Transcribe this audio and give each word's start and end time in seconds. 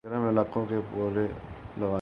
گرم 0.03 0.27
علاقوں 0.27 0.65
کے 0.65 0.75
پودے 0.91 1.25
لگانے 1.77 1.89